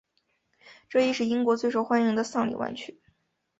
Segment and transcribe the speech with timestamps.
[0.89, 2.99] 这亦是英国最受欢迎的丧礼挽曲。